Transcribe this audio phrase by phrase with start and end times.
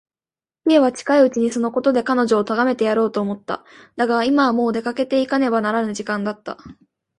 [0.67, 3.63] Ｋ は近いうちにそのことで彼女をとがめてやろうと思った。
[3.97, 6.57] だが、今はもう出かけていかねばならぬ時間だった。